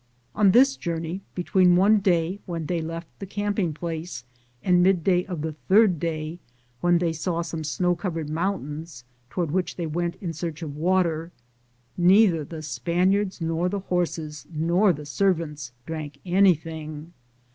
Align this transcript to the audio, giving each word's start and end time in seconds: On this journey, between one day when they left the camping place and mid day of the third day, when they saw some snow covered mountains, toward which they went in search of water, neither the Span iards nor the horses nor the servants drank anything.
On 0.33 0.49
this 0.49 0.77
journey, 0.77 1.21
between 1.35 1.75
one 1.75 1.99
day 1.99 2.39
when 2.47 2.65
they 2.65 2.81
left 2.81 3.05
the 3.19 3.27
camping 3.27 3.71
place 3.71 4.23
and 4.63 4.81
mid 4.81 5.03
day 5.03 5.27
of 5.27 5.41
the 5.41 5.53
third 5.67 5.99
day, 5.99 6.39
when 6.79 6.97
they 6.97 7.13
saw 7.13 7.43
some 7.43 7.63
snow 7.63 7.93
covered 7.95 8.27
mountains, 8.27 9.03
toward 9.29 9.51
which 9.51 9.75
they 9.75 9.85
went 9.85 10.15
in 10.15 10.33
search 10.33 10.63
of 10.63 10.75
water, 10.75 11.31
neither 11.97 12.43
the 12.43 12.63
Span 12.63 13.11
iards 13.11 13.41
nor 13.41 13.69
the 13.69 13.81
horses 13.81 14.47
nor 14.51 14.91
the 14.91 15.05
servants 15.05 15.71
drank 15.85 16.17
anything. 16.25 17.13